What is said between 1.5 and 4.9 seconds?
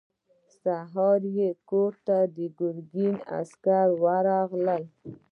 کور ته د ګرګين عسکر ورغلل.